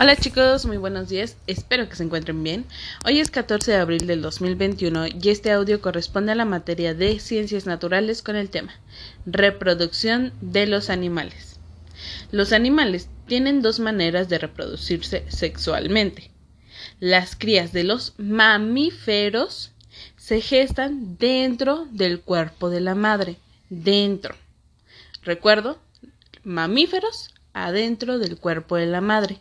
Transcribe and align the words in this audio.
Hola 0.00 0.14
chicos, 0.14 0.64
muy 0.64 0.76
buenos 0.76 1.08
días, 1.08 1.36
espero 1.48 1.88
que 1.88 1.96
se 1.96 2.04
encuentren 2.04 2.40
bien. 2.44 2.64
Hoy 3.04 3.18
es 3.18 3.32
14 3.32 3.72
de 3.72 3.78
abril 3.78 4.06
del 4.06 4.22
2021 4.22 5.08
y 5.08 5.28
este 5.28 5.50
audio 5.50 5.80
corresponde 5.80 6.30
a 6.30 6.36
la 6.36 6.44
materia 6.44 6.94
de 6.94 7.18
ciencias 7.18 7.66
naturales 7.66 8.22
con 8.22 8.36
el 8.36 8.48
tema 8.48 8.78
reproducción 9.26 10.32
de 10.40 10.68
los 10.68 10.88
animales. 10.88 11.58
Los 12.30 12.52
animales 12.52 13.08
tienen 13.26 13.60
dos 13.60 13.80
maneras 13.80 14.28
de 14.28 14.38
reproducirse 14.38 15.24
sexualmente. 15.26 16.30
Las 17.00 17.34
crías 17.34 17.72
de 17.72 17.82
los 17.82 18.14
mamíferos 18.18 19.72
se 20.16 20.40
gestan 20.40 21.16
dentro 21.18 21.88
del 21.90 22.20
cuerpo 22.20 22.70
de 22.70 22.80
la 22.80 22.94
madre, 22.94 23.36
dentro. 23.68 24.36
Recuerdo, 25.22 25.80
mamíferos 26.44 27.34
adentro 27.52 28.20
del 28.20 28.36
cuerpo 28.36 28.76
de 28.76 28.86
la 28.86 29.00
madre 29.00 29.40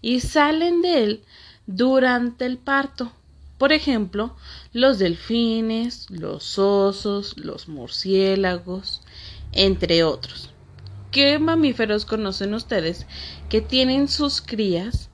y 0.00 0.20
salen 0.20 0.82
de 0.82 1.02
él 1.04 1.24
durante 1.66 2.46
el 2.46 2.58
parto. 2.58 3.12
Por 3.58 3.72
ejemplo, 3.72 4.36
los 4.72 4.98
delfines, 4.98 6.06
los 6.10 6.58
osos, 6.58 7.36
los 7.36 7.68
murciélagos, 7.68 9.02
entre 9.52 10.04
otros. 10.04 10.50
¿Qué 11.10 11.38
mamíferos 11.38 12.04
conocen 12.04 12.54
ustedes 12.54 13.06
que 13.48 13.60
tienen 13.60 14.08
sus 14.08 14.40
crías? 14.40 15.08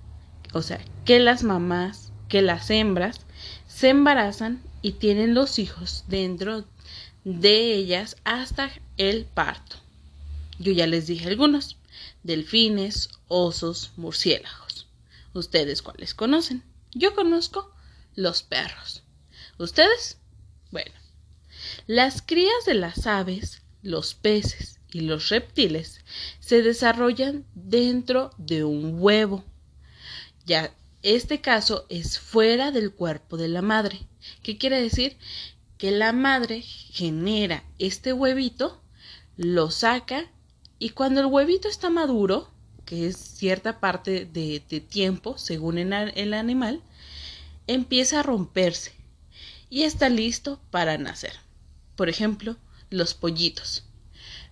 O 0.52 0.60
sea, 0.60 0.80
que 1.04 1.20
las 1.20 1.42
mamás, 1.42 2.12
que 2.28 2.42
las 2.42 2.70
hembras 2.70 3.20
se 3.66 3.88
embarazan 3.88 4.60
y 4.82 4.92
tienen 4.92 5.34
los 5.34 5.58
hijos 5.58 6.04
dentro 6.08 6.64
de 7.24 7.74
ellas 7.74 8.16
hasta 8.24 8.70
el 8.96 9.24
parto. 9.24 9.76
Yo 10.58 10.72
ya 10.72 10.86
les 10.86 11.06
dije 11.06 11.28
algunos 11.28 11.78
delfines, 12.22 13.10
osos, 13.28 13.92
murciélagos. 13.96 14.86
¿Ustedes 15.32 15.82
cuáles 15.82 16.14
conocen? 16.14 16.62
Yo 16.92 17.14
conozco 17.14 17.72
los 18.14 18.42
perros. 18.42 19.02
¿Ustedes? 19.58 20.18
Bueno, 20.70 20.94
las 21.86 22.22
crías 22.22 22.64
de 22.66 22.74
las 22.74 23.06
aves, 23.06 23.62
los 23.82 24.14
peces 24.14 24.80
y 24.92 25.00
los 25.00 25.28
reptiles 25.28 26.00
se 26.40 26.62
desarrollan 26.62 27.44
dentro 27.54 28.30
de 28.38 28.64
un 28.64 29.00
huevo. 29.00 29.44
Ya 30.46 30.72
este 31.02 31.40
caso 31.40 31.84
es 31.88 32.18
fuera 32.18 32.70
del 32.70 32.92
cuerpo 32.92 33.36
de 33.36 33.48
la 33.48 33.60
madre. 33.60 34.06
¿Qué 34.42 34.56
quiere 34.56 34.80
decir? 34.80 35.18
Que 35.78 35.90
la 35.90 36.12
madre 36.12 36.62
genera 36.62 37.64
este 37.78 38.12
huevito, 38.12 38.80
lo 39.36 39.70
saca 39.70 40.30
y 40.84 40.90
cuando 40.90 41.20
el 41.20 41.26
huevito 41.28 41.66
está 41.66 41.88
maduro, 41.88 42.50
que 42.84 43.06
es 43.06 43.16
cierta 43.16 43.80
parte 43.80 44.26
de, 44.26 44.60
tiempo, 44.86 45.38
según 45.38 45.78
el 45.78 46.34
animal, 46.34 46.82
empieza 47.66 48.20
a 48.20 48.22
romperse 48.22 48.92
y 49.70 49.84
está 49.84 50.10
listo 50.10 50.60
para 50.70 50.98
nacer. 50.98 51.32
Por 51.96 52.10
ejemplo, 52.10 52.58
los 52.90 53.14
pollitos. 53.14 53.84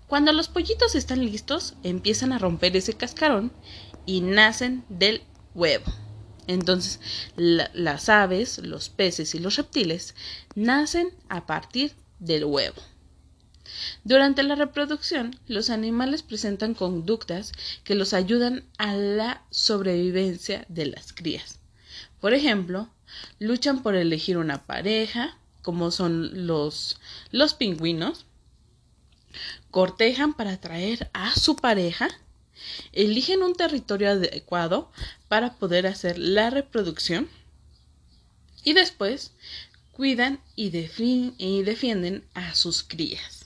Cuando 0.07 0.33
los 0.33 0.49
pollitos 0.49 0.95
están 0.95 1.23
listos, 1.23 1.75
empiezan 1.83 2.33
a 2.33 2.39
romper 2.39 2.75
ese 2.79 2.95
cascarón 2.95 3.53
y 4.07 4.23
nacen 4.23 4.87
del 4.89 5.25
huevo. 5.55 5.93
Entonces, 6.47 6.99
las 7.37 8.09
aves, 8.09 8.57
los 8.57 8.89
peces 8.89 9.35
y 9.35 9.39
los 9.39 9.57
reptiles 9.57 10.15
nacen 10.55 11.11
a 11.29 11.45
partir 11.45 11.93
del 12.21 12.47
huevo. 12.47 12.81
Durante 14.05 14.43
la 14.43 14.55
reproducción, 14.55 15.39
los 15.47 15.71
animales 15.71 16.23
presentan 16.23 16.75
conductas 16.75 17.53
que 17.85 17.95
los 17.95 18.13
ayudan 18.13 18.65
a 18.79 18.95
la 18.95 19.43
sobrevivencia 19.51 20.65
de 20.69 20.87
las 20.87 21.13
crías. 21.13 21.59
Por 22.21 22.35
ejemplo, 22.35 22.89
luchan 23.39 23.83
por 23.83 23.95
elegir 23.95 24.39
una 24.39 24.65
pareja, 24.65 25.37
como 25.63 25.91
son 25.91 26.47
los, 26.47 26.99
los 27.31 27.55
pingüinos, 27.55 28.27
cortejan 29.71 30.35
para 30.35 30.53
atraer 30.53 31.11
a 31.13 31.35
su 31.35 31.57
pareja, 31.57 32.09
eligen 32.93 33.43
un 33.43 33.55
territorio 33.55 34.11
adecuado 34.11 34.91
para 35.29 35.55
poder 35.55 35.87
hacer 35.87 36.19
la 36.19 36.51
reproducción 36.51 37.29
y 38.65 38.75
después 38.75 39.33
cuidan 39.93 40.41
y, 40.57 40.67
y 41.39 41.63
defienden 41.63 42.25
a 42.35 42.55
sus 42.55 42.83
crías. 42.83 43.42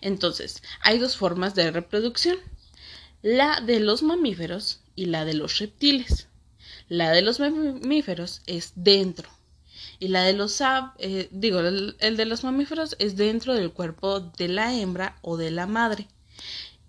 Entonces, 0.00 0.62
hay 0.82 0.98
dos 0.98 1.16
formas 1.16 1.54
de 1.54 1.70
reproducción, 1.70 2.38
la 3.22 3.60
de 3.60 3.80
los 3.80 4.02
mamíferos 4.02 4.80
y 4.94 5.06
la 5.06 5.24
de 5.24 5.34
los 5.34 5.58
reptiles. 5.58 6.28
La 6.88 7.10
de 7.10 7.22
los 7.22 7.40
mamíferos 7.40 8.42
es 8.46 8.72
dentro 8.76 9.28
y 9.98 10.08
la 10.08 10.24
de 10.24 10.32
los 10.32 10.60
eh, 10.98 11.28
digo 11.30 11.60
el, 11.60 11.96
de 11.98 12.24
los 12.26 12.44
mamíferos 12.44 12.96
es 12.98 13.16
dentro 13.16 13.54
del 13.54 13.72
cuerpo 13.72 14.20
de 14.20 14.48
la 14.48 14.74
hembra 14.74 15.18
o 15.22 15.36
de 15.36 15.50
la 15.50 15.66
madre. 15.66 16.08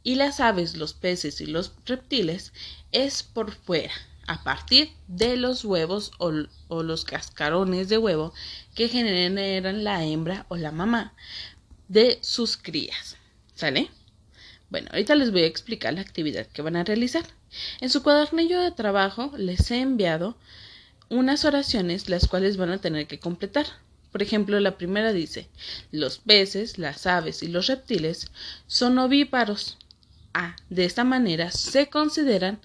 Y 0.03 0.15
las 0.15 0.39
aves, 0.39 0.77
los 0.77 0.93
peces 0.93 1.41
y 1.41 1.45
los 1.45 1.73
reptiles 1.85 2.53
es 2.91 3.23
por 3.23 3.51
fuera 3.51 3.93
a 4.25 4.43
partir 4.43 4.91
de 5.07 5.37
los 5.37 5.63
huevos 5.63 6.11
o 6.17 6.83
los 6.83 7.05
cascarones 7.05 7.87
de 7.87 7.97
huevo 7.97 8.33
que 8.75 8.89
generan 8.89 9.83
la 9.83 10.03
hembra 10.03 10.45
o 10.49 10.57
la 10.57 10.71
mamá 10.71 11.13
de 11.87 12.19
sus 12.21 12.57
crías. 12.57 13.17
¿Sale? 13.55 13.89
Bueno, 14.69 14.89
ahorita 14.91 15.15
les 15.15 15.31
voy 15.31 15.43
a 15.43 15.47
explicar 15.47 15.93
la 15.93 16.01
actividad 16.01 16.45
que 16.47 16.61
van 16.61 16.75
a 16.75 16.83
realizar. 16.83 17.25
En 17.79 17.89
su 17.89 18.03
cuadernillo 18.03 18.61
de 18.61 18.71
trabajo 18.71 19.31
les 19.37 19.71
he 19.71 19.79
enviado 19.79 20.37
unas 21.09 21.45
oraciones 21.45 22.09
las 22.09 22.27
cuales 22.27 22.57
van 22.57 22.71
a 22.71 22.79
tener 22.79 23.07
que 23.07 23.19
completar. 23.19 23.65
Por 24.11 24.21
ejemplo, 24.21 24.59
la 24.59 24.77
primera 24.77 25.13
dice, 25.13 25.47
los 25.91 26.19
peces, 26.19 26.77
las 26.77 27.07
aves 27.07 27.43
y 27.43 27.47
los 27.47 27.67
reptiles 27.67 28.29
son 28.67 28.97
ovíparos. 28.97 29.77
Ah, 30.33 30.55
de 30.69 30.85
esta 30.85 31.03
manera 31.03 31.51
se 31.51 31.87
consideran 31.87 32.59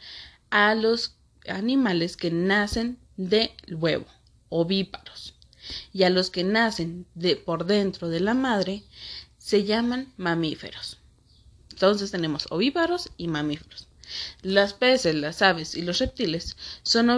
a 0.51 0.75
los 0.75 1.15
animales 1.47 2.17
que 2.17 2.31
nacen 2.31 2.99
de 3.17 3.53
huevo, 3.69 4.07
ovíparos 4.49 5.35
y 5.93 6.05
a 6.05 6.11
los 6.11 6.31
que 6.31 6.45
nacen 6.45 7.07
de 7.15 7.37
por 7.37 7.67
dentro 7.67 8.09
de 8.09 8.21
la 8.21 8.35
madre 8.35 8.83
se 9.39 9.65
llaman 9.65 10.13
mamíferos. 10.17 10.99
Entonces 11.71 12.11
tenemos 12.11 12.47
ovíparos 12.51 13.11
y 13.17 13.29
mamíferos. 13.29 13.89
Las 14.43 14.75
peces, 14.75 15.15
las 15.15 15.43
aves 15.43 15.75
y 15.75 15.83
los 15.83 15.99
reptiles 15.99 16.57
son, 16.83 17.09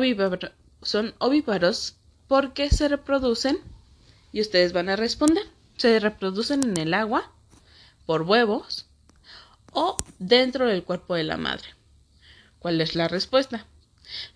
son 0.82 1.14
ovíparos 1.18 1.96
porque 2.28 2.70
se 2.70 2.88
reproducen 2.88 3.58
y 4.32 4.40
ustedes 4.40 4.72
van 4.72 4.88
a 4.88 4.96
responder. 4.96 5.44
Se 5.76 5.98
reproducen 5.98 6.62
en 6.62 6.76
el 6.76 6.94
agua 6.94 7.32
por 8.06 8.22
huevos 8.22 8.86
o 9.72 9.96
dentro 10.18 10.66
del 10.66 10.84
cuerpo 10.84 11.14
de 11.14 11.24
la 11.24 11.36
madre. 11.36 11.68
¿Cuál 12.58 12.80
es 12.80 12.94
la 12.94 13.08
respuesta? 13.08 13.66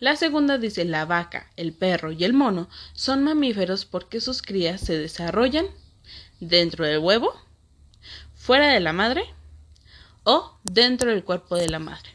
La 0.01 0.17
segunda 0.17 0.59
dice 0.59 0.85
la 0.85 1.05
vaca, 1.05 1.51
el 1.57 1.73
perro 1.73 2.13
y 2.13 2.25
el 2.25 2.33
mono 2.33 2.69
son 2.95 3.23
mamíferos 3.23 3.85
porque 3.85 4.21
sus 4.21 4.43
crías 4.43 4.81
se 4.81 4.97
desarrollan 4.97 5.67
dentro 6.41 6.87
del 6.87 6.99
huevo, 6.99 7.35
fuera 8.35 8.73
de 8.73 8.81
la 8.81 8.93
madre 8.93 9.25
o 10.25 10.57
dentro 10.63 11.11
del 11.11 11.25
cuerpo 11.25 11.57
de 11.57 11.69
la 11.69 11.79
madre. 11.79 12.11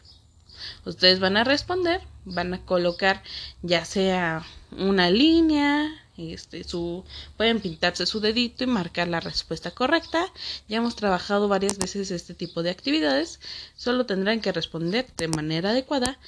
Ustedes 0.85 1.19
van 1.19 1.37
a 1.37 1.43
responder, 1.43 2.01
van 2.25 2.53
a 2.53 2.65
colocar 2.65 3.23
ya 3.61 3.85
sea 3.85 4.45
una 4.71 5.09
línea, 5.09 5.89
este, 6.17 6.63
su, 6.63 7.03
pueden 7.37 7.59
pintarse 7.59 8.05
su 8.05 8.19
dedito 8.19 8.63
y 8.63 8.67
marcar 8.67 9.07
la 9.07 9.19
respuesta 9.19 9.71
correcta. 9.71 10.25
Ya 10.67 10.77
hemos 10.77 10.95
trabajado 10.95 11.47
varias 11.47 11.77
veces 11.77 12.11
este 12.11 12.33
tipo 12.33 12.63
de 12.63 12.69
actividades, 12.69 13.39
solo 13.75 14.05
tendrán 14.05 14.41
que 14.41 14.51
responder 14.51 15.07
de 15.17 15.27
manera 15.27 15.71
adecuada 15.71 16.19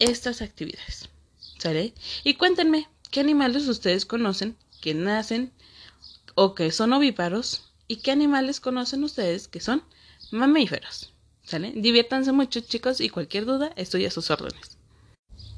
estas 0.00 0.42
actividades. 0.42 1.08
¿Sale? 1.58 1.94
Y 2.24 2.34
cuéntenme, 2.34 2.88
¿qué 3.10 3.20
animales 3.20 3.68
ustedes 3.68 4.04
conocen 4.06 4.56
que 4.80 4.94
nacen 4.94 5.52
o 6.34 6.54
que 6.54 6.72
son 6.72 6.92
ovíparos? 6.92 7.62
¿Y 7.86 7.96
qué 7.96 8.10
animales 8.10 8.60
conocen 8.60 9.04
ustedes 9.04 9.46
que 9.46 9.60
son 9.60 9.84
mamíferos? 10.32 11.12
¿Sale? 11.44 11.72
Diviértanse 11.76 12.32
mucho, 12.32 12.60
chicos, 12.60 13.00
y 13.00 13.08
cualquier 13.08 13.44
duda, 13.44 13.72
estoy 13.76 14.06
a 14.06 14.10
sus 14.10 14.30
órdenes. 14.30 14.78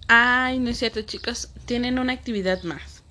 Ay, 0.08 0.58
no 0.58 0.70
es 0.70 0.78
cierto, 0.78 1.02
chicos, 1.02 1.50
tienen 1.66 1.98
una 1.98 2.12
actividad 2.12 2.62
más. 2.64 3.02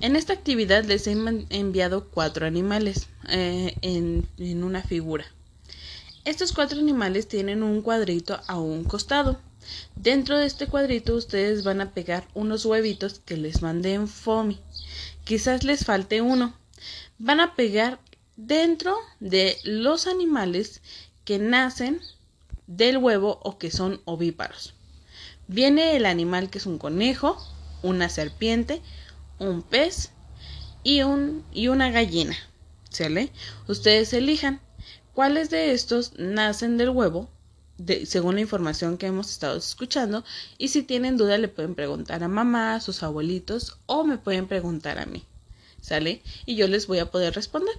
En 0.00 0.14
esta 0.14 0.32
actividad 0.32 0.84
les 0.84 1.06
he 1.06 1.12
enviado 1.50 2.08
cuatro 2.08 2.46
animales 2.46 3.08
eh, 3.28 3.74
en, 3.82 4.28
en 4.38 4.62
una 4.62 4.82
figura. 4.82 5.26
Estos 6.24 6.52
cuatro 6.52 6.78
animales 6.78 7.28
tienen 7.28 7.62
un 7.62 7.82
cuadrito 7.82 8.40
a 8.46 8.58
un 8.58 8.84
costado. 8.84 9.40
Dentro 9.94 10.38
de 10.38 10.46
este 10.46 10.66
cuadrito 10.66 11.14
ustedes 11.14 11.64
van 11.64 11.80
a 11.80 11.92
pegar 11.92 12.26
unos 12.34 12.64
huevitos 12.64 13.20
que 13.24 13.36
les 13.36 13.62
mandé 13.62 13.94
en 13.94 14.08
FOMI. 14.08 14.60
Quizás 15.24 15.64
les 15.64 15.84
falte 15.84 16.20
uno. 16.20 16.54
Van 17.18 17.40
a 17.40 17.54
pegar 17.54 17.98
dentro 18.36 18.96
de 19.20 19.58
los 19.64 20.06
animales 20.06 20.82
que 21.24 21.38
nacen 21.38 22.00
del 22.66 22.98
huevo 22.98 23.40
o 23.42 23.58
que 23.58 23.70
son 23.70 24.00
ovíparos. 24.04 24.74
Viene 25.48 25.96
el 25.96 26.06
animal 26.06 26.50
que 26.50 26.58
es 26.58 26.66
un 26.66 26.78
conejo, 26.78 27.36
una 27.82 28.08
serpiente, 28.08 28.82
un 29.38 29.62
pez 29.62 30.10
y, 30.82 31.02
un, 31.02 31.44
y 31.52 31.68
una 31.68 31.90
gallina. 31.90 32.36
¿Sale? 32.90 33.32
Ustedes 33.68 34.12
elijan 34.12 34.60
cuáles 35.12 35.50
de 35.50 35.72
estos 35.72 36.12
nacen 36.18 36.78
del 36.78 36.90
huevo, 36.90 37.28
según 38.06 38.36
la 38.36 38.40
información 38.40 38.96
que 38.96 39.06
hemos 39.06 39.30
estado 39.30 39.56
escuchando, 39.56 40.24
y 40.58 40.68
si 40.68 40.82
tienen 40.82 41.16
duda 41.16 41.38
le 41.38 41.48
pueden 41.48 41.74
preguntar 41.74 42.22
a 42.24 42.28
mamá, 42.28 42.74
a 42.74 42.80
sus 42.80 43.02
abuelitos 43.02 43.78
o 43.86 44.04
me 44.04 44.18
pueden 44.18 44.46
preguntar 44.46 44.98
a 44.98 45.06
mí. 45.06 45.24
¿Sale? 45.80 46.22
Y 46.46 46.56
yo 46.56 46.66
les 46.68 46.86
voy 46.86 46.98
a 46.98 47.10
poder 47.10 47.34
responder. 47.34 47.74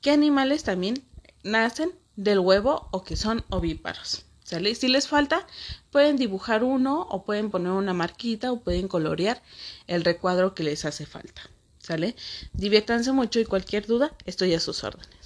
¿Qué 0.00 0.10
animales 0.10 0.64
también 0.64 1.02
nacen 1.42 1.92
del 2.16 2.38
huevo 2.38 2.88
o 2.92 3.02
que 3.04 3.16
son 3.16 3.44
ovíparos? 3.48 4.24
¿Sale? 4.44 4.74
Si 4.74 4.88
les 4.88 5.08
falta, 5.08 5.46
pueden 5.90 6.16
dibujar 6.16 6.62
uno 6.62 7.06
o 7.10 7.24
pueden 7.24 7.50
poner 7.50 7.72
una 7.72 7.94
marquita 7.94 8.52
o 8.52 8.60
pueden 8.60 8.86
colorear 8.86 9.42
el 9.86 10.04
recuadro 10.04 10.54
que 10.54 10.62
les 10.62 10.84
hace 10.84 11.06
falta. 11.06 11.42
¿Sale? 11.78 12.14
Diviértanse 12.52 13.12
mucho 13.12 13.40
y 13.40 13.44
cualquier 13.44 13.86
duda, 13.86 14.12
estoy 14.24 14.54
a 14.54 14.60
sus 14.60 14.84
órdenes. 14.84 15.21